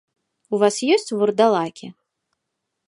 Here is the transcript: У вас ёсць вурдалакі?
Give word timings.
У 0.57 0.59
вас 0.63 0.75
ёсць 0.95 1.13
вурдалакі? 1.17 1.87